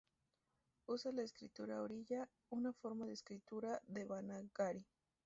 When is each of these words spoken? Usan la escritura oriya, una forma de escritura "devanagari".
Usan 0.87 1.17
la 1.17 1.21
escritura 1.21 1.83
oriya, 1.83 2.27
una 2.49 2.73
forma 2.73 3.05
de 3.05 3.13
escritura 3.13 3.79
"devanagari". 3.85 4.83